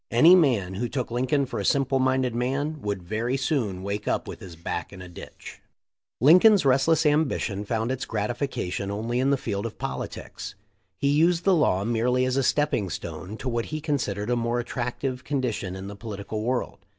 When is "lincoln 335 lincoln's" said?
7.05-7.05